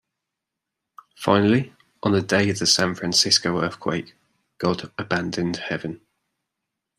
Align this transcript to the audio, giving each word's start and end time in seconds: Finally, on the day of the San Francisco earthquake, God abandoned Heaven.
Finally, 1.15 1.75
on 2.01 2.11
the 2.11 2.23
day 2.23 2.49
of 2.49 2.57
the 2.57 2.65
San 2.65 2.95
Francisco 2.95 3.61
earthquake, 3.61 4.15
God 4.57 4.91
abandoned 4.97 5.57
Heaven. 5.57 6.01